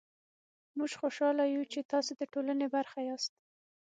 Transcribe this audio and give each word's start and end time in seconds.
موژ 0.77 0.91
خوشحاله 1.01 1.43
يو 1.55 1.63
چې 1.71 1.79
تاسې 1.91 2.11
ده 2.17 2.25
ټولني 2.33 2.67
برخه 2.75 2.99
ياست 3.09 3.33